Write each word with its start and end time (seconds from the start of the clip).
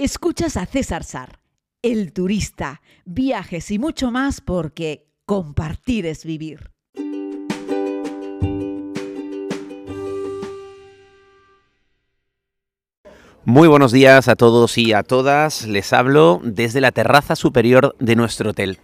Escuchas 0.00 0.56
a 0.56 0.64
César 0.64 1.02
Sar, 1.02 1.40
el 1.82 2.12
turista, 2.12 2.82
viajes 3.04 3.72
y 3.72 3.80
mucho 3.80 4.12
más 4.12 4.40
porque 4.40 5.08
compartir 5.26 6.06
es 6.06 6.24
vivir. 6.24 6.70
Muy 13.44 13.66
buenos 13.66 13.90
días 13.90 14.28
a 14.28 14.36
todos 14.36 14.78
y 14.78 14.92
a 14.92 15.02
todas. 15.02 15.66
Les 15.66 15.92
hablo 15.92 16.40
desde 16.44 16.80
la 16.80 16.92
terraza 16.92 17.34
superior 17.34 17.96
de 17.98 18.14
nuestro 18.14 18.50
hotel. 18.50 18.78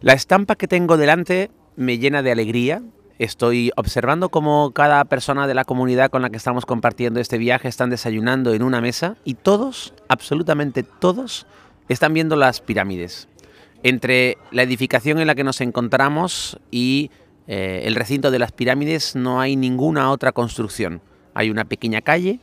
La 0.00 0.14
estampa 0.14 0.56
que 0.56 0.66
tengo 0.66 0.96
delante 0.96 1.52
me 1.76 1.98
llena 1.98 2.22
de 2.24 2.32
alegría. 2.32 2.82
Estoy 3.20 3.70
observando 3.76 4.30
cómo 4.30 4.70
cada 4.70 5.04
persona 5.04 5.46
de 5.46 5.52
la 5.52 5.66
comunidad 5.66 6.08
con 6.08 6.22
la 6.22 6.30
que 6.30 6.38
estamos 6.38 6.64
compartiendo 6.64 7.20
este 7.20 7.36
viaje 7.36 7.68
están 7.68 7.90
desayunando 7.90 8.54
en 8.54 8.62
una 8.62 8.80
mesa 8.80 9.18
y 9.26 9.34
todos, 9.34 9.92
absolutamente 10.08 10.84
todos, 10.84 11.46
están 11.90 12.14
viendo 12.14 12.34
las 12.34 12.62
pirámides. 12.62 13.28
Entre 13.82 14.38
la 14.52 14.62
edificación 14.62 15.20
en 15.20 15.26
la 15.26 15.34
que 15.34 15.44
nos 15.44 15.60
encontramos 15.60 16.58
y 16.70 17.10
eh, 17.46 17.82
el 17.84 17.94
recinto 17.94 18.30
de 18.30 18.38
las 18.38 18.52
pirámides 18.52 19.14
no 19.14 19.38
hay 19.38 19.54
ninguna 19.54 20.10
otra 20.10 20.32
construcción. 20.32 21.02
Hay 21.34 21.50
una 21.50 21.66
pequeña 21.66 22.00
calle, 22.00 22.40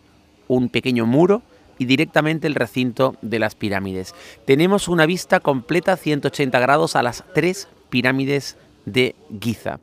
un 0.48 0.70
pequeño 0.70 1.08
muro 1.08 1.42
y 1.80 1.86
directamente 1.86 2.46
el 2.46 2.54
recinto 2.54 3.16
de 3.24 3.40
las 3.40 3.56
pirámides. 3.56 4.14
Tenemos 4.46 4.88
una 4.88 5.08
vista 5.08 5.40
completa 5.40 5.98
180 5.98 6.60
grados 6.60 6.96
a 6.96 7.02
las 7.02 7.24
tres 7.34 7.68
pirámides 7.90 8.58
de 8.88 9.16
Giza. 9.40 9.80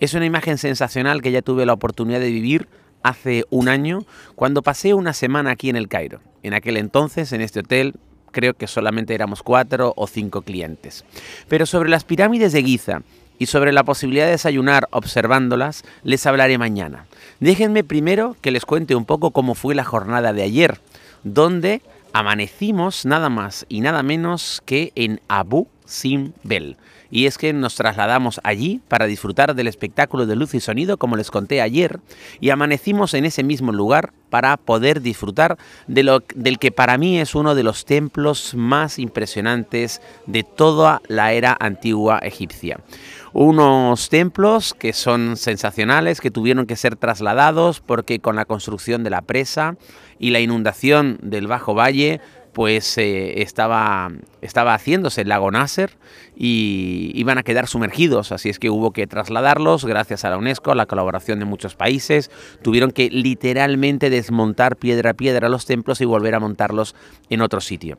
Es 0.00 0.14
una 0.14 0.26
imagen 0.26 0.58
sensacional 0.58 1.22
que 1.22 1.30
ya 1.30 1.42
tuve 1.42 1.64
la 1.64 1.72
oportunidad 1.72 2.20
de 2.20 2.30
vivir 2.30 2.68
hace 3.02 3.44
un 3.50 3.68
año 3.68 4.00
cuando 4.34 4.62
pasé 4.62 4.92
una 4.94 5.12
semana 5.12 5.52
aquí 5.52 5.70
en 5.70 5.76
el 5.76 5.88
Cairo. 5.88 6.20
En 6.42 6.54
aquel 6.54 6.76
entonces, 6.76 7.32
en 7.32 7.40
este 7.40 7.60
hotel, 7.60 7.94
creo 8.32 8.54
que 8.54 8.66
solamente 8.66 9.14
éramos 9.14 9.42
cuatro 9.42 9.94
o 9.96 10.06
cinco 10.06 10.42
clientes. 10.42 11.04
Pero 11.48 11.66
sobre 11.66 11.88
las 11.88 12.04
pirámides 12.04 12.52
de 12.52 12.62
Giza 12.62 13.02
y 13.38 13.46
sobre 13.46 13.72
la 13.72 13.84
posibilidad 13.84 14.26
de 14.26 14.32
desayunar 14.32 14.88
observándolas, 14.90 15.84
les 16.02 16.26
hablaré 16.26 16.58
mañana. 16.58 17.06
Déjenme 17.38 17.84
primero 17.84 18.36
que 18.40 18.50
les 18.50 18.64
cuente 18.64 18.96
un 18.96 19.04
poco 19.04 19.30
cómo 19.30 19.54
fue 19.54 19.76
la 19.76 19.84
jornada 19.84 20.32
de 20.32 20.42
ayer, 20.42 20.80
donde 21.22 21.80
amanecimos 22.12 23.04
nada 23.04 23.28
más 23.28 23.66
y 23.68 23.80
nada 23.80 24.02
menos 24.02 24.62
que 24.64 24.92
en 24.94 25.20
Abu 25.28 25.68
Simbel 25.84 26.76
y 27.10 27.26
es 27.26 27.38
que 27.38 27.52
nos 27.52 27.74
trasladamos 27.74 28.40
allí 28.44 28.80
para 28.88 29.06
disfrutar 29.06 29.54
del 29.54 29.66
espectáculo 29.66 30.26
de 30.26 30.36
luz 30.36 30.54
y 30.54 30.60
sonido, 30.60 30.98
como 30.98 31.16
les 31.16 31.30
conté 31.30 31.60
ayer, 31.60 32.00
y 32.40 32.50
amanecimos 32.50 33.14
en 33.14 33.24
ese 33.24 33.42
mismo 33.42 33.72
lugar 33.72 34.12
para 34.30 34.56
poder 34.58 35.00
disfrutar 35.00 35.56
de 35.86 36.02
lo, 36.02 36.22
del 36.34 36.58
que 36.58 36.70
para 36.70 36.98
mí 36.98 37.18
es 37.18 37.34
uno 37.34 37.54
de 37.54 37.62
los 37.62 37.86
templos 37.86 38.54
más 38.54 38.98
impresionantes 38.98 40.02
de 40.26 40.42
toda 40.42 41.00
la 41.08 41.32
era 41.32 41.56
antigua 41.58 42.18
egipcia. 42.18 42.80
Unos 43.32 44.08
templos 44.08 44.74
que 44.74 44.92
son 44.92 45.36
sensacionales, 45.36 46.20
que 46.20 46.30
tuvieron 46.30 46.66
que 46.66 46.76
ser 46.76 46.96
trasladados 46.96 47.80
porque 47.80 48.20
con 48.20 48.36
la 48.36 48.44
construcción 48.44 49.04
de 49.04 49.10
la 49.10 49.22
presa 49.22 49.76
y 50.18 50.30
la 50.30 50.40
inundación 50.40 51.18
del 51.22 51.46
Bajo 51.46 51.74
Valle, 51.74 52.20
pues 52.52 52.98
eh, 52.98 53.42
estaba, 53.42 54.10
estaba 54.40 54.74
haciéndose 54.74 55.20
el 55.20 55.28
lago 55.28 55.50
Nasser 55.50 55.96
y 56.34 57.12
iban 57.14 57.38
a 57.38 57.44
quedar 57.44 57.68
sumergidos, 57.68 58.32
así 58.32 58.48
es 58.48 58.58
que 58.58 58.70
hubo 58.70 58.92
que 58.92 59.06
trasladarlos 59.06 59.84
gracias 59.84 60.24
a 60.24 60.30
la 60.30 60.38
UNESCO, 60.38 60.72
a 60.72 60.74
la 60.74 60.86
colaboración 60.86 61.38
de 61.38 61.44
muchos 61.44 61.76
países, 61.76 62.30
tuvieron 62.62 62.90
que 62.90 63.10
literalmente 63.10 64.10
desmontar 64.10 64.76
piedra 64.76 65.10
a 65.10 65.14
piedra 65.14 65.48
los 65.48 65.66
templos 65.66 66.00
y 66.00 66.04
volver 66.04 66.34
a 66.34 66.40
montarlos 66.40 66.96
en 67.30 67.42
otro 67.42 67.60
sitio. 67.60 67.96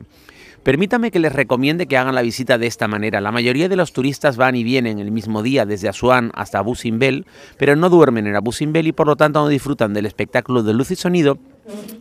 Permítame 0.62 1.10
que 1.10 1.20
les 1.20 1.32
recomiende 1.32 1.86
que 1.86 1.96
hagan 1.96 2.14
la 2.14 2.20
visita 2.20 2.58
de 2.58 2.66
esta 2.66 2.86
manera. 2.86 3.22
La 3.22 3.32
mayoría 3.32 3.68
de 3.70 3.76
los 3.76 3.94
turistas 3.94 4.36
van 4.36 4.56
y 4.56 4.62
vienen 4.62 4.98
el 4.98 5.10
mismo 5.10 5.42
día 5.42 5.64
desde 5.64 5.88
Asuán 5.88 6.32
hasta 6.34 6.58
Abu 6.58 6.74
Simbel, 6.74 7.26
pero 7.56 7.76
no 7.76 7.88
duermen 7.88 8.26
en 8.26 8.36
Abu 8.36 8.52
Simbel 8.52 8.86
y 8.86 8.92
por 8.92 9.06
lo 9.06 9.16
tanto 9.16 9.40
no 9.40 9.48
disfrutan 9.48 9.94
del 9.94 10.04
espectáculo 10.04 10.62
de 10.62 10.74
luz 10.74 10.90
y 10.90 10.96
sonido 10.96 11.38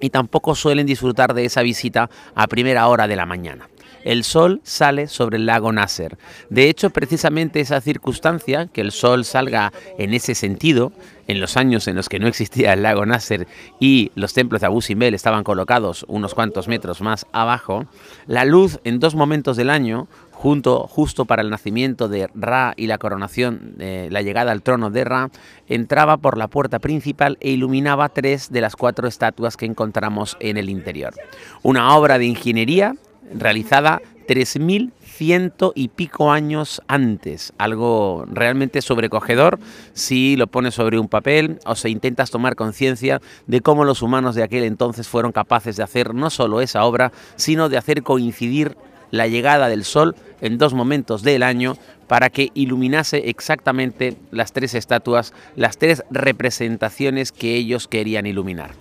y 0.02 0.10
tampoco 0.10 0.56
suelen 0.56 0.86
disfrutar 0.86 1.34
de 1.34 1.46
esa 1.46 1.62
visita 1.62 2.10
a 2.36 2.48
primera 2.48 2.88
hora 2.88 3.08
de 3.08 3.16
la 3.16 3.26
mañana. 3.26 3.70
El 4.04 4.24
sol 4.24 4.62
sale 4.64 5.08
sobre 5.08 5.38
el 5.38 5.46
lago 5.46 5.72
Nasser. 5.72 6.18
De 6.50 6.70
hecho, 6.70 6.90
precisamente 6.90 7.60
esa 7.60 7.82
circunstancia, 7.82 8.68
que 8.68 8.82
el 8.82 8.92
sol 8.92 9.26
salga 9.26 9.74
en 9.98 10.14
ese 10.14 10.36
sentido, 10.36 10.92
en 11.28 11.40
los 11.40 11.58
años 11.58 11.88
en 11.88 11.96
los 11.96 12.10
que 12.10 12.20
no 12.20 12.28
existía 12.28 12.74
el 12.74 12.82
lago 12.82 13.06
Nasser 13.06 13.48
y 13.80 14.12
los 14.16 14.34
templos 14.34 14.62
de 14.62 14.68
Abu 14.68 14.82
Simbel 14.82 15.14
estaban 15.14 15.44
colocados 15.44 16.04
unos 16.08 16.34
cuantos 16.34 16.68
metros 16.68 17.02
más 17.02 17.28
abajo, 17.34 17.86
la 18.26 18.46
luz 18.46 18.80
en 18.84 19.00
dos 19.00 19.14
momentos 19.14 19.56
del 19.56 19.70
año 19.70 20.08
junto, 20.32 20.88
justo 20.88 21.26
para 21.26 21.42
el 21.42 21.50
nacimiento 21.50 22.08
de 22.08 22.30
Ra 22.34 22.74
y 22.78 22.88
la 22.88 22.98
coronación, 22.98 23.76
la 23.78 24.22
llegada 24.22 24.52
al 24.54 24.64
trono 24.64 24.90
de 24.90 25.04
Ra, 25.04 25.30
entraba 25.68 26.18
por 26.18 26.38
la 26.38 26.48
puerta 26.48 26.80
principal 26.80 27.38
e 27.42 27.52
iluminaba 27.52 28.10
tres 28.10 28.50
de 28.50 28.62
las 28.62 28.76
cuatro 28.76 29.08
estatuas 29.08 29.58
que 29.58 29.66
encontramos 29.66 30.38
en 30.40 30.58
el 30.58 30.70
interior. 30.70 31.14
Una 31.62 31.94
obra 31.96 32.18
de 32.18 32.26
ingeniería 32.26 32.96
realizada 33.34 34.02
3.100 34.28 35.74
y 35.74 35.88
pico 35.88 36.32
años 36.32 36.82
antes, 36.88 37.52
algo 37.58 38.26
realmente 38.32 38.82
sobrecogedor 38.82 39.60
si 39.94 40.36
lo 40.36 40.48
pones 40.48 40.76
sobre 40.76 41.00
un 41.00 41.08
papel 41.08 41.60
o 41.66 41.76
se 41.76 41.90
intentas 41.90 42.30
tomar 42.30 42.56
conciencia 42.56 43.22
de 43.48 43.62
cómo 43.62 43.86
los 43.86 44.02
humanos 44.02 44.36
de 44.36 44.44
aquel 44.44 44.64
entonces 44.64 45.08
fueron 45.08 45.32
capaces 45.32 45.78
de 45.78 45.84
hacer 45.84 46.14
no 46.14 46.30
solo 46.30 46.62
esa 46.62 46.86
obra, 46.86 47.12
sino 47.38 47.70
de 47.70 47.78
hacer 47.78 48.04
coincidir 48.04 48.78
la 49.12 49.28
llegada 49.28 49.68
del 49.68 49.84
sol 49.84 50.16
en 50.42 50.58
dos 50.58 50.74
momentos 50.74 51.24
del 51.24 51.44
año 51.44 51.76
para 52.08 52.30
que 52.30 52.50
iluminase 52.54 53.30
exactamente 53.30 54.16
las 54.32 54.54
tres 54.54 54.74
estatuas, 54.74 55.34
las 55.56 55.78
tres 55.78 56.04
representaciones 56.12 57.32
que 57.32 57.56
ellos 57.56 57.88
querían 57.88 58.26
iluminar. 58.26 58.72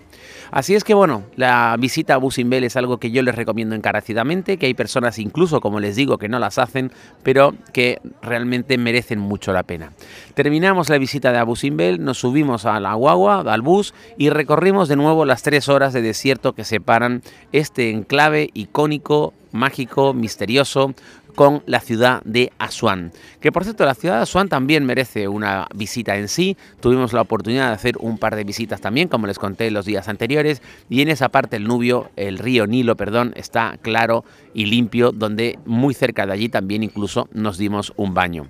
Así 0.51 0.75
es 0.75 0.83
que 0.83 0.93
bueno, 0.93 1.23
la 1.35 1.75
visita 1.79 2.15
a 2.15 2.17
Busimbel 2.17 2.63
es 2.63 2.75
algo 2.75 2.97
que 2.97 3.11
yo 3.11 3.21
les 3.21 3.35
recomiendo 3.35 3.75
encarecidamente, 3.75 4.57
que 4.57 4.65
hay 4.65 4.73
personas 4.73 5.19
incluso, 5.19 5.61
como 5.61 5.79
les 5.79 5.95
digo, 5.95 6.17
que 6.17 6.29
no 6.29 6.39
las 6.39 6.57
hacen, 6.57 6.91
pero 7.23 7.53
que 7.73 7.99
realmente 8.21 8.77
merecen 8.77 9.19
mucho 9.19 9.53
la 9.53 9.63
pena. 9.63 9.91
Terminamos 10.33 10.89
la 10.89 10.97
visita 10.97 11.31
de 11.31 11.37
Abu 11.37 11.55
Simbel, 11.55 12.03
nos 12.03 12.19
subimos 12.19 12.65
a 12.65 12.79
la 12.79 12.93
guagua, 12.93 13.41
al 13.41 13.61
bus 13.61 13.93
y 14.17 14.29
recorrimos 14.29 14.87
de 14.87 14.95
nuevo 14.95 15.25
las 15.25 15.43
tres 15.43 15.69
horas 15.69 15.93
de 15.93 16.01
desierto 16.01 16.53
que 16.53 16.63
separan 16.63 17.21
este 17.51 17.91
enclave 17.91 18.49
icónico, 18.53 19.33
mágico, 19.51 20.13
misterioso, 20.13 20.93
con 21.35 21.63
la 21.65 21.79
ciudad 21.79 22.21
de 22.23 22.51
Asuán. 22.57 23.11
Que 23.39 23.51
por 23.51 23.63
cierto, 23.63 23.85
la 23.85 23.95
ciudad 23.95 24.17
de 24.17 24.23
Asuán 24.23 24.49
también 24.49 24.85
merece 24.85 25.27
una 25.27 25.67
visita 25.75 26.17
en 26.17 26.27
sí. 26.27 26.57
Tuvimos 26.79 27.13
la 27.13 27.21
oportunidad 27.21 27.67
de 27.67 27.73
hacer 27.73 27.97
un 27.99 28.17
par 28.17 28.35
de 28.35 28.43
visitas 28.43 28.81
también, 28.81 29.07
como 29.07 29.27
les 29.27 29.39
conté 29.39 29.71
los 29.71 29.85
días 29.85 30.07
anteriores. 30.07 30.61
Y 30.89 31.01
en 31.01 31.09
esa 31.09 31.29
parte 31.29 31.57
el 31.57 31.65
Nubio, 31.65 32.11
el 32.15 32.37
río 32.37 32.67
Nilo, 32.67 32.95
perdón, 32.95 33.33
está 33.35 33.77
claro 33.81 34.23
y 34.53 34.65
limpio, 34.65 35.11
donde 35.11 35.59
muy 35.65 35.93
cerca 35.93 36.25
de 36.25 36.33
allí 36.33 36.49
también 36.49 36.83
incluso 36.83 37.29
nos 37.31 37.57
dimos 37.57 37.93
un 37.95 38.13
baño. 38.13 38.47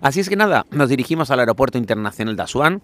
Así 0.00 0.20
es 0.20 0.28
que 0.28 0.36
nada, 0.36 0.66
nos 0.70 0.88
dirigimos 0.88 1.30
al 1.30 1.40
aeropuerto 1.40 1.78
internacional 1.78 2.36
de 2.36 2.42
Asuán, 2.42 2.82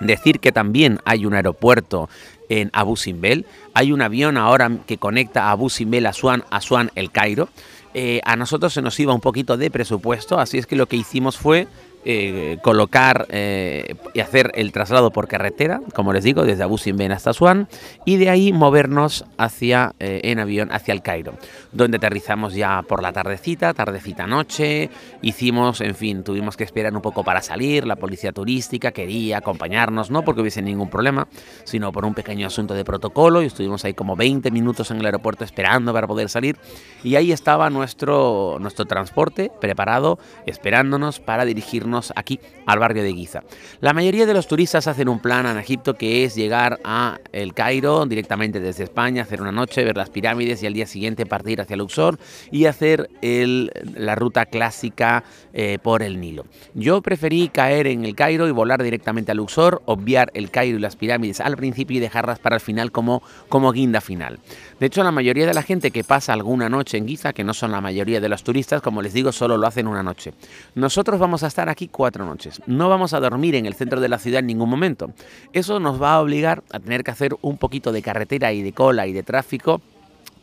Decir 0.00 0.40
que 0.40 0.52
también 0.52 0.98
hay 1.04 1.24
un 1.24 1.34
aeropuerto 1.34 2.08
en 2.48 2.70
Abu 2.72 2.96
Simbel. 2.96 3.46
Hay 3.74 3.92
un 3.92 4.02
avión 4.02 4.36
ahora 4.36 4.70
que 4.86 4.98
conecta 4.98 5.44
a 5.44 5.52
Abu 5.52 5.70
Simbel, 5.70 6.06
Asuán, 6.06 6.44
Asuán, 6.50 6.90
el 6.94 7.10
Cairo. 7.10 7.48
Eh, 7.94 8.20
a 8.24 8.34
nosotros 8.34 8.72
se 8.72 8.82
nos 8.82 8.98
iba 8.98 9.14
un 9.14 9.20
poquito 9.20 9.56
de 9.56 9.70
presupuesto, 9.70 10.38
así 10.38 10.58
es 10.58 10.66
que 10.66 10.74
lo 10.74 10.86
que 10.86 10.96
hicimos 10.96 11.38
fue 11.38 11.68
eh, 12.04 12.58
colocar 12.62 13.26
eh, 13.30 13.94
y 14.12 14.20
hacer 14.20 14.52
el 14.54 14.72
traslado 14.72 15.10
por 15.10 15.28
carretera, 15.28 15.80
como 15.94 16.12
les 16.12 16.24
digo, 16.24 16.44
desde 16.44 16.62
Abu 16.62 16.78
Simbel 16.78 17.12
hasta 17.12 17.30
Asuán, 17.30 17.68
y 18.04 18.16
de 18.16 18.30
ahí 18.30 18.52
movernos 18.52 19.24
hacia, 19.38 19.94
en 19.98 20.38
avión 20.38 20.70
hacia 20.72 20.92
el 20.92 21.02
Cairo, 21.02 21.34
donde 21.72 21.96
aterrizamos 21.96 22.54
ya 22.54 22.82
por 22.82 23.02
la 23.02 23.12
tardecita, 23.12 23.74
tardecita 23.74 24.26
noche, 24.26 24.90
hicimos, 25.22 25.80
en 25.80 25.94
fin, 25.94 26.22
tuvimos 26.22 26.56
que 26.56 26.64
esperar 26.64 26.94
un 26.94 27.02
poco 27.02 27.24
para 27.24 27.40
salir, 27.40 27.86
la 27.86 27.96
policía 27.96 28.32
turística 28.32 28.92
quería 28.92 29.38
acompañarnos, 29.38 30.10
no 30.10 30.22
porque 30.22 30.40
hubiese 30.40 30.62
ningún 30.62 30.90
problema, 30.90 31.28
sino 31.64 31.92
por 31.92 32.04
un 32.04 32.14
pequeño 32.14 32.46
asunto 32.46 32.74
de 32.74 32.84
protocolo, 32.84 33.42
y 33.42 33.46
estuvimos 33.46 33.84
ahí 33.84 33.94
como 33.94 34.16
20 34.16 34.50
minutos 34.50 34.90
en 34.90 34.98
el 34.98 35.06
aeropuerto 35.06 35.44
esperando 35.44 35.92
para 35.92 36.06
poder 36.06 36.28
salir, 36.28 36.56
y 37.02 37.16
ahí 37.16 37.32
estaba 37.32 37.70
nuestro, 37.70 38.58
nuestro 38.60 38.84
transporte 38.84 39.50
preparado, 39.60 40.18
esperándonos 40.46 41.20
para 41.20 41.44
dirigirnos 41.44 41.93
aquí 42.16 42.40
al 42.66 42.78
barrio 42.78 43.02
de 43.02 43.12
Giza. 43.12 43.42
La 43.80 43.92
mayoría 43.92 44.26
de 44.26 44.34
los 44.34 44.46
turistas 44.46 44.86
hacen 44.86 45.08
un 45.08 45.20
plan 45.20 45.46
en 45.46 45.58
Egipto 45.58 45.94
que 45.94 46.24
es 46.24 46.34
llegar 46.34 46.80
a 46.84 47.18
El 47.32 47.54
Cairo 47.54 48.04
directamente 48.06 48.60
desde 48.60 48.84
España, 48.84 49.22
hacer 49.22 49.40
una 49.40 49.52
noche, 49.52 49.84
ver 49.84 49.96
las 49.96 50.10
pirámides 50.10 50.62
y 50.62 50.66
al 50.66 50.74
día 50.74 50.86
siguiente 50.86 51.26
partir 51.26 51.60
hacia 51.60 51.76
Luxor 51.76 52.18
y 52.50 52.66
hacer 52.66 53.10
el, 53.22 53.70
la 53.96 54.14
ruta 54.14 54.46
clásica 54.46 55.24
eh, 55.52 55.78
por 55.82 56.02
el 56.02 56.20
Nilo. 56.20 56.44
Yo 56.74 57.00
preferí 57.02 57.48
caer 57.48 57.86
en 57.86 58.04
El 58.04 58.14
Cairo 58.14 58.48
y 58.48 58.50
volar 58.50 58.82
directamente 58.82 59.32
a 59.32 59.34
Luxor, 59.34 59.82
obviar 59.84 60.30
El 60.34 60.50
Cairo 60.50 60.78
y 60.78 60.80
las 60.80 60.96
pirámides 60.96 61.40
al 61.40 61.56
principio 61.56 61.96
y 61.96 62.00
dejarlas 62.00 62.38
para 62.38 62.56
el 62.56 62.60
final 62.60 62.92
como, 62.92 63.22
como 63.48 63.72
guinda 63.72 64.00
final. 64.00 64.38
De 64.80 64.86
hecho, 64.86 65.02
la 65.02 65.12
mayoría 65.12 65.46
de 65.46 65.54
la 65.54 65.62
gente 65.62 65.90
que 65.90 66.04
pasa 66.04 66.32
alguna 66.32 66.68
noche 66.68 66.98
en 66.98 67.06
Giza, 67.06 67.32
que 67.32 67.44
no 67.44 67.54
son 67.54 67.72
la 67.72 67.80
mayoría 67.80 68.20
de 68.20 68.28
los 68.28 68.42
turistas, 68.42 68.82
como 68.82 69.02
les 69.02 69.12
digo, 69.12 69.32
solo 69.32 69.56
lo 69.56 69.66
hacen 69.66 69.86
una 69.86 70.02
noche. 70.02 70.34
Nosotros 70.74 71.18
vamos 71.18 71.42
a 71.42 71.46
estar 71.46 71.68
aquí 71.68 71.83
cuatro 71.88 72.24
noches. 72.24 72.60
No 72.66 72.88
vamos 72.88 73.12
a 73.12 73.20
dormir 73.20 73.54
en 73.54 73.66
el 73.66 73.74
centro 73.74 74.00
de 74.00 74.08
la 74.08 74.18
ciudad 74.18 74.40
en 74.40 74.46
ningún 74.46 74.70
momento. 74.70 75.12
Eso 75.52 75.80
nos 75.80 76.00
va 76.00 76.14
a 76.14 76.20
obligar 76.20 76.62
a 76.72 76.80
tener 76.80 77.04
que 77.04 77.10
hacer 77.10 77.36
un 77.42 77.58
poquito 77.58 77.92
de 77.92 78.02
carretera 78.02 78.52
y 78.52 78.62
de 78.62 78.72
cola 78.72 79.06
y 79.06 79.12
de 79.12 79.22
tráfico 79.22 79.80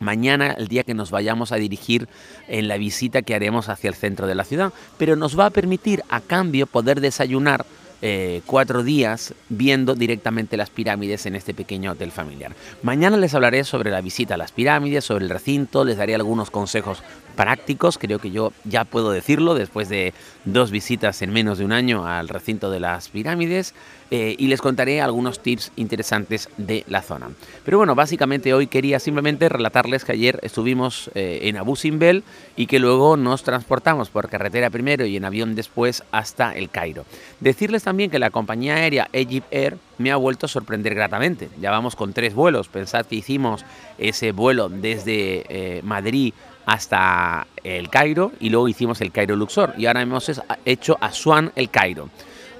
mañana, 0.02 0.50
el 0.58 0.68
día 0.68 0.82
que 0.82 0.94
nos 0.94 1.10
vayamos 1.10 1.52
a 1.52 1.56
dirigir 1.56 2.08
en 2.48 2.68
la 2.68 2.76
visita 2.76 3.22
que 3.22 3.34
haremos 3.34 3.68
hacia 3.68 3.88
el 3.88 3.94
centro 3.94 4.26
de 4.26 4.34
la 4.34 4.44
ciudad, 4.44 4.72
pero 4.98 5.16
nos 5.16 5.38
va 5.38 5.46
a 5.46 5.50
permitir 5.50 6.02
a 6.10 6.20
cambio 6.20 6.66
poder 6.66 7.00
desayunar 7.00 7.64
eh, 8.04 8.42
cuatro 8.46 8.82
días 8.82 9.32
viendo 9.48 9.94
directamente 9.94 10.56
las 10.56 10.70
pirámides 10.70 11.24
en 11.26 11.36
este 11.36 11.54
pequeño 11.54 11.92
hotel 11.92 12.10
familiar. 12.10 12.52
Mañana 12.82 13.16
les 13.16 13.32
hablaré 13.32 13.62
sobre 13.62 13.92
la 13.92 14.00
visita 14.00 14.34
a 14.34 14.38
las 14.38 14.50
pirámides, 14.50 15.04
sobre 15.04 15.24
el 15.24 15.30
recinto, 15.30 15.84
les 15.84 15.98
daré 15.98 16.16
algunos 16.16 16.50
consejos 16.50 17.00
prácticos, 17.32 17.98
creo 17.98 18.18
que 18.18 18.30
yo 18.30 18.52
ya 18.64 18.84
puedo 18.84 19.10
decirlo 19.10 19.54
después 19.54 19.88
de 19.88 20.14
dos 20.44 20.70
visitas 20.70 21.22
en 21.22 21.32
menos 21.32 21.58
de 21.58 21.64
un 21.64 21.72
año 21.72 22.06
al 22.06 22.28
recinto 22.28 22.70
de 22.70 22.80
las 22.80 23.08
pirámides 23.08 23.74
eh, 24.10 24.36
y 24.38 24.48
les 24.48 24.60
contaré 24.60 25.00
algunos 25.00 25.40
tips 25.40 25.72
interesantes 25.76 26.50
de 26.58 26.84
la 26.86 27.00
zona. 27.00 27.30
Pero 27.64 27.78
bueno, 27.78 27.94
básicamente 27.94 28.52
hoy 28.52 28.66
quería 28.66 29.00
simplemente 29.00 29.48
relatarles 29.48 30.04
que 30.04 30.12
ayer 30.12 30.38
estuvimos 30.42 31.10
eh, 31.14 31.40
en 31.44 31.56
Abu 31.56 31.76
Simbel 31.76 32.22
y 32.54 32.66
que 32.66 32.78
luego 32.78 33.16
nos 33.16 33.42
transportamos 33.42 34.10
por 34.10 34.28
carretera 34.28 34.68
primero 34.68 35.06
y 35.06 35.16
en 35.16 35.24
avión 35.24 35.54
después 35.54 36.02
hasta 36.12 36.52
el 36.52 36.68
Cairo. 36.68 37.06
Decirles 37.40 37.84
también 37.84 38.10
que 38.10 38.18
la 38.18 38.30
compañía 38.30 38.74
aérea 38.74 39.08
Egypt 39.12 39.46
Air 39.50 39.78
me 39.96 40.10
ha 40.10 40.16
vuelto 40.16 40.44
a 40.46 40.48
sorprender 40.48 40.94
gratamente. 40.94 41.48
Ya 41.60 41.70
vamos 41.70 41.96
con 41.96 42.12
tres 42.12 42.34
vuelos. 42.34 42.68
Pensad 42.68 43.06
que 43.06 43.16
hicimos 43.16 43.64
ese 43.96 44.32
vuelo 44.32 44.68
desde 44.68 45.44
eh, 45.48 45.80
Madrid 45.84 46.34
hasta 46.66 47.46
el 47.64 47.88
Cairo 47.88 48.32
y 48.40 48.50
luego 48.50 48.68
hicimos 48.68 49.00
el 49.00 49.12
Cairo 49.12 49.36
Luxor 49.36 49.74
y 49.76 49.86
ahora 49.86 50.02
hemos 50.02 50.30
hecho 50.64 50.98
Asuán 51.00 51.52
el 51.56 51.70
Cairo. 51.70 52.08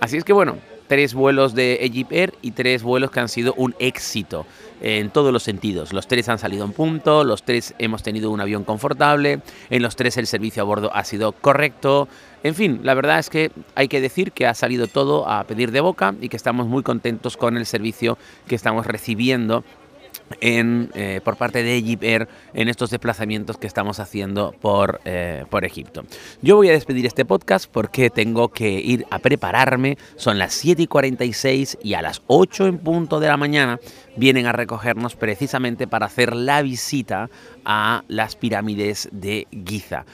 Así 0.01 0.17
es 0.17 0.25
que 0.25 0.33
bueno, 0.33 0.57
tres 0.93 1.15
vuelos 1.15 1.55
de 1.55 1.79
Egypt 1.87 2.13
Air 2.13 2.35
y 2.43 2.51
tres 2.51 2.83
vuelos 2.83 3.11
que 3.11 3.21
han 3.21 3.31
sido 3.31 3.55
un 3.57 3.75
éxito 3.79 4.45
en 4.83 5.11
todos 5.11 5.33
los 5.33 5.43
sentidos. 5.43 5.93
Los 5.93 6.07
tres 6.07 6.29
han 6.29 6.39
salido 6.39 6.65
en 6.65 6.73
punto, 6.73 7.25
los 7.25 7.45
tres 7.45 7.75
hemos 7.79 8.03
tenido 8.03 8.31
un 8.31 8.43
avión 8.43 8.65
confortable, 8.65 9.41
en 9.71 9.83
los 9.83 9.97
tres 9.97 10.19
el 10.19 10.27
servicio 10.27 10.63
a 10.63 10.67
bordo 10.67 10.95
ha 10.95 11.05
sido 11.05 11.33
correcto. 11.33 12.09
En 12.43 12.55
fin, 12.55 12.81
la 12.83 12.93
verdad 12.93 13.21
es 13.21 13.31
que 13.31 13.53
hay 13.75 13.89
que 13.89 14.03
decir 14.03 14.33
que 14.33 14.47
ha 14.47 14.53
salido 14.53 14.87
todo 14.87 15.29
a 15.29 15.45
pedir 15.45 15.71
de 15.71 15.81
boca 15.81 16.15
y 16.21 16.29
que 16.29 16.37
estamos 16.37 16.67
muy 16.67 16.83
contentos 16.83 17.37
con 17.37 17.57
el 17.57 17.65
servicio 17.65 18.19
que 18.47 18.57
estamos 18.57 18.85
recibiendo 18.85 19.65
en, 20.41 20.91
eh, 20.95 21.21
por 21.25 21.37
parte 21.37 21.63
de 21.63 21.77
Egypt 21.77 22.03
Air 22.03 22.29
en 22.55 22.69
estos 22.69 22.91
desplazamientos 22.91 23.59
que 23.59 23.67
estamos 23.67 24.01
haciendo 24.01 24.55
por, 24.61 25.01
eh, 25.05 25.45
por 25.51 25.65
Egipto. 25.65 26.05
Yo 26.41 26.57
voy 26.57 26.69
a 26.69 26.73
despedir 26.73 27.07
este 27.07 27.25
podcast 27.25 27.71
porque 27.71 28.11
tengo 28.11 28.49
que 28.49 28.71
ir 28.71 29.07
a 29.11 29.19
prepararme. 29.19 29.99
Son 30.17 30.39
las 30.39 30.55
7 30.55 30.83
y 30.83 30.87
46 30.87 31.79
y 31.83 31.95
a 31.95 32.03
las 32.03 32.23
8 32.27 32.67
en 32.67 32.79
punto 32.79 33.21
de 33.21 33.29
la 33.29 33.37
mañana 33.37 33.79
vienen 34.17 34.47
a 34.47 34.53
recogernos 34.53 35.17
precisamente 35.17 35.87
para 35.87 36.07
hacer 36.07 36.35
la 36.35 36.63
visita 36.63 37.31
a 37.65 38.05
las 38.09 38.37
pirámides 38.37 39.09
de 39.13 39.47
Giza. 39.67 40.05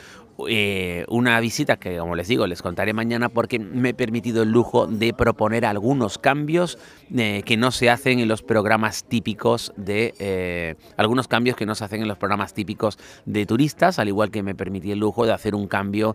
Eh, 0.47 1.05
una 1.09 1.41
visita 1.41 1.79
que, 1.79 1.99
como 1.99 2.15
les 2.15 2.29
digo, 2.29 2.47
les 2.47 2.63
contaré 2.63 2.93
mañana 2.93 3.29
porque 3.29 3.59
me 3.59 3.91
he 3.91 3.95
permitido 3.95 4.43
el 4.43 4.51
lujo 4.51 4.87
de 4.87 5.13
proponer 5.13 5.65
algunos 5.67 6.19
cambios 6.19 6.79
eh, 7.17 7.43
que 7.45 7.57
no 7.57 7.73
se 7.73 7.91
hacen 7.91 8.21
en 8.21 8.29
los 8.29 8.43
programas 8.43 9.05
típicos 9.05 9.73
de... 9.77 10.15
Eh, 10.19 10.77
algunos 10.97 11.27
cambios 11.27 11.57
que 11.57 11.67
no 11.67 11.75
se 11.75 11.85
hacen 11.85 12.03
en 12.03 12.09
los 12.09 12.19
programas 12.19 12.55
típicos 12.55 12.99
de 13.25 13.47
turistas, 13.47 13.99
al 13.99 14.09
igual 14.09 14.31
que 14.31 14.43
me 14.43 14.55
permití 14.55 14.93
el 14.93 15.01
lujo 15.01 15.27
de 15.27 15.33
hacer 15.33 15.55
un 15.55 15.67
cambio 15.67 16.15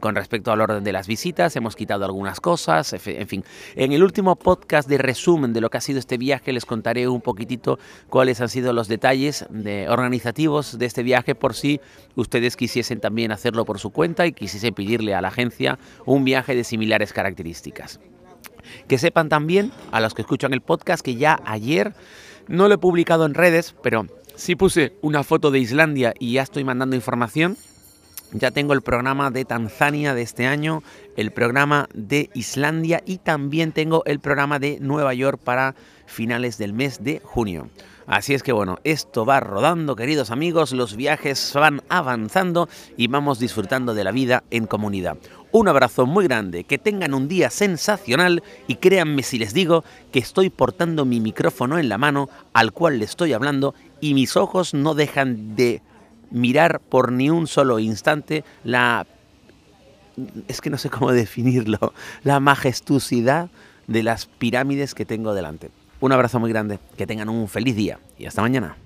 con 0.00 0.14
respecto 0.14 0.52
al 0.52 0.60
orden 0.60 0.84
de 0.84 0.92
las 0.92 1.06
visitas. 1.06 1.56
Hemos 1.56 1.76
quitado 1.76 2.04
algunas 2.04 2.40
cosas, 2.40 2.92
en 2.92 3.28
fin. 3.28 3.44
En 3.74 3.92
el 3.92 4.02
último 4.02 4.36
podcast 4.36 4.88
de 4.88 4.98
resumen 4.98 5.52
de 5.52 5.60
lo 5.60 5.70
que 5.70 5.78
ha 5.78 5.80
sido 5.80 5.98
este 5.98 6.16
viaje 6.16 6.52
les 6.52 6.64
contaré 6.64 7.08
un 7.08 7.20
poquitito 7.20 7.78
cuáles 8.08 8.40
han 8.40 8.48
sido 8.48 8.72
los 8.72 8.88
detalles 8.88 9.46
de, 9.50 9.88
organizativos 9.88 10.78
de 10.78 10.86
este 10.86 11.02
viaje 11.02 11.34
por 11.34 11.54
si 11.54 11.80
ustedes 12.16 12.56
quisiesen 12.56 13.00
también 13.00 13.32
hacerlo 13.32 13.63
por 13.64 13.78
su 13.78 13.90
cuenta 13.90 14.26
y 14.26 14.32
quisiese 14.32 14.72
pedirle 14.72 15.14
a 15.14 15.20
la 15.20 15.28
agencia 15.28 15.78
un 16.04 16.24
viaje 16.24 16.54
de 16.54 16.64
similares 16.64 17.12
características. 17.12 18.00
Que 18.88 18.98
sepan 18.98 19.28
también, 19.28 19.72
a 19.92 20.00
los 20.00 20.14
que 20.14 20.22
escuchan 20.22 20.52
el 20.52 20.60
podcast, 20.60 21.04
que 21.04 21.16
ya 21.16 21.40
ayer 21.44 21.94
no 22.48 22.68
lo 22.68 22.74
he 22.74 22.78
publicado 22.78 23.26
en 23.26 23.34
redes, 23.34 23.74
pero 23.82 24.06
sí 24.34 24.56
puse 24.56 24.94
una 25.02 25.22
foto 25.22 25.50
de 25.50 25.58
Islandia 25.58 26.14
y 26.18 26.34
ya 26.34 26.42
estoy 26.42 26.64
mandando 26.64 26.96
información. 26.96 27.56
Ya 28.32 28.50
tengo 28.50 28.72
el 28.72 28.82
programa 28.82 29.30
de 29.30 29.44
Tanzania 29.44 30.12
de 30.12 30.22
este 30.22 30.46
año, 30.46 30.82
el 31.16 31.30
programa 31.30 31.88
de 31.94 32.30
Islandia 32.34 33.00
y 33.06 33.18
también 33.18 33.70
tengo 33.70 34.02
el 34.06 34.18
programa 34.18 34.58
de 34.58 34.78
Nueva 34.80 35.14
York 35.14 35.40
para 35.42 35.76
finales 36.06 36.58
del 36.58 36.72
mes 36.72 37.04
de 37.04 37.20
junio. 37.22 37.68
Así 38.06 38.34
es 38.34 38.42
que 38.42 38.52
bueno, 38.52 38.78
esto 38.84 39.24
va 39.24 39.40
rodando, 39.40 39.96
queridos 39.96 40.30
amigos, 40.30 40.72
los 40.72 40.94
viajes 40.94 41.52
van 41.54 41.82
avanzando 41.88 42.68
y 42.98 43.06
vamos 43.06 43.38
disfrutando 43.38 43.94
de 43.94 44.04
la 44.04 44.12
vida 44.12 44.44
en 44.50 44.66
comunidad. 44.66 45.16
Un 45.52 45.68
abrazo 45.68 46.04
muy 46.04 46.26
grande, 46.26 46.64
que 46.64 46.78
tengan 46.78 47.14
un 47.14 47.28
día 47.28 47.48
sensacional 47.48 48.42
y 48.66 48.74
créanme 48.76 49.22
si 49.22 49.38
les 49.38 49.54
digo 49.54 49.84
que 50.12 50.18
estoy 50.18 50.50
portando 50.50 51.06
mi 51.06 51.20
micrófono 51.20 51.78
en 51.78 51.88
la 51.88 51.96
mano 51.96 52.28
al 52.52 52.72
cual 52.72 52.98
le 52.98 53.06
estoy 53.06 53.32
hablando 53.32 53.74
y 54.00 54.12
mis 54.12 54.36
ojos 54.36 54.74
no 54.74 54.94
dejan 54.94 55.56
de 55.56 55.80
mirar 56.30 56.80
por 56.80 57.10
ni 57.10 57.30
un 57.30 57.46
solo 57.46 57.78
instante 57.78 58.44
la... 58.64 59.06
es 60.46 60.60
que 60.60 60.68
no 60.68 60.76
sé 60.76 60.90
cómo 60.90 61.10
definirlo, 61.12 61.94
la 62.22 62.38
majestuosidad 62.38 63.48
de 63.86 64.02
las 64.02 64.26
pirámides 64.26 64.94
que 64.94 65.06
tengo 65.06 65.32
delante. 65.32 65.70
Un 66.04 66.12
abrazo 66.12 66.38
muy 66.38 66.50
grande, 66.50 66.80
que 66.98 67.06
tengan 67.06 67.30
un 67.30 67.48
feliz 67.48 67.74
día 67.76 67.98
y 68.18 68.26
hasta 68.26 68.42
mañana. 68.42 68.76